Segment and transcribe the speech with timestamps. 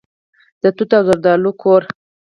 [0.61, 1.83] د توت او زردالو کور.